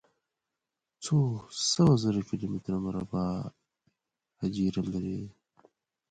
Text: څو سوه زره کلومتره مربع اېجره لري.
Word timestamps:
څو 1.03 1.15
سوه 1.73 1.93
زره 2.03 2.21
کلومتره 2.29 2.77
مربع 2.85 3.25
اېجره 4.41 4.81
لري. 4.93 5.19